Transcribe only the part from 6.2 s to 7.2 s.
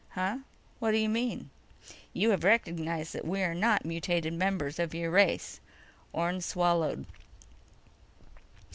swallowed.